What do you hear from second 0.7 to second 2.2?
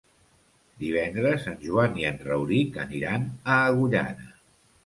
Divendres en Joan i en